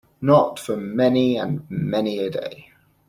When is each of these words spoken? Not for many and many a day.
Not 0.19 0.57
for 0.57 0.77
many 0.77 1.37
and 1.37 1.67
many 1.69 2.17
a 2.17 2.31
day. 2.31 2.71